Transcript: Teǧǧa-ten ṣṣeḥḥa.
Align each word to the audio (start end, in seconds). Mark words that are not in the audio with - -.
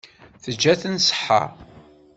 Teǧǧa-ten 0.43 0.95
ṣṣeḥḥa. 1.07 1.41